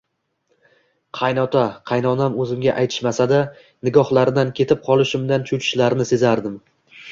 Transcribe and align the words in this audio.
Qaynota-qaynonam 1.17 2.39
o`zimga 2.45 2.73
aytishmasa-da, 2.85 3.43
nigohlaridan 3.89 4.53
ketib 4.63 4.83
qolishimdan 4.91 5.49
cho`chishlarini 5.53 6.11
sezardim 6.15 6.61